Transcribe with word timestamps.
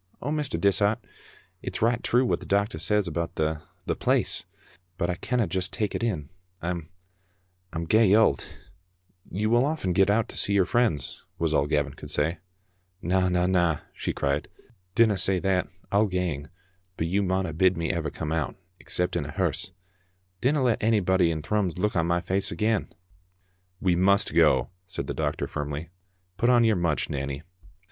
Oh, 0.19 0.31
Mr. 0.31 0.59
Dishart, 0.59 0.97
it's 1.61 1.79
richt 1.79 2.03
true 2.03 2.25
what 2.25 2.39
the 2.39 2.47
doctor 2.47 2.79
says 2.79 3.07
about 3.07 3.35
the— 3.35 3.61
the 3.85 3.95
place, 3.95 4.45
but 4.97 5.11
I 5.11 5.13
canna 5.15 5.45
just 5.45 5.71
take 5.71 5.93
it 5.93 6.01
in. 6.03 6.31
I'm— 6.59 6.89
I'm 7.71 7.85
gey 7.85 8.09
>uld." 8.15 8.39
Digitized 8.39 8.39
by 8.39 8.45
VjOOQ 8.47 8.49
IC 8.49 8.49
m 8.49 8.49
CDe 8.49 8.49
»ttte 8.49 8.49
A(nf0ter. 9.35 9.41
"You 9.41 9.49
will 9.51 9.65
often 9.67 9.93
get 9.93 10.09
out 10.09 10.29
to 10.29 10.35
see 10.35 10.53
your 10.53 10.65
friends/' 10.65 11.21
was 11.37 11.53
all 11.53 11.67
Gavin 11.67 11.93
could 11.93 12.09
say. 12.09 12.39
"Na, 13.03 13.29
na, 13.29 13.45
na," 13.45 13.77
she 13.93 14.11
cried, 14.11 14.47
"dinna 14.95 15.19
say 15.19 15.37
that; 15.37 15.67
I'll 15.91 16.07
gang, 16.07 16.49
but 16.97 17.05
you 17.05 17.21
mauna 17.21 17.53
bid 17.53 17.77
me 17.77 17.91
ever 17.91 18.09
come 18.09 18.31
out, 18.31 18.55
except 18.79 19.15
in 19.15 19.27
a 19.27 19.31
hearse. 19.31 19.69
Dinna 20.41 20.63
let 20.63 20.81
onybody 20.81 21.29
in 21.29 21.43
Thrums 21.43 21.77
look 21.77 21.95
on 21.95 22.07
my 22.07 22.21
face 22.21 22.51
again."" 22.51 22.91
We 23.79 23.95
must 23.95 24.33
go," 24.33 24.71
said 24.87 25.05
the 25.05 25.13
doctor 25.13 25.45
firmly." 25.45 25.91
Put 26.37 26.49
on 26.49 26.63
your 26.63 26.75
mutch, 26.75 27.07
Nanny." 27.11 27.43